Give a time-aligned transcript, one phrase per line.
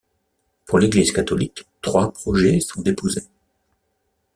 [0.65, 3.25] Pour l'église catholique, trois projets sont déposés.